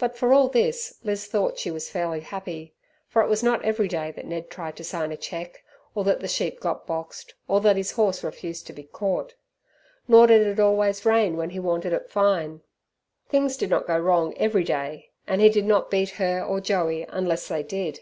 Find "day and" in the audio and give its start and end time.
14.64-15.40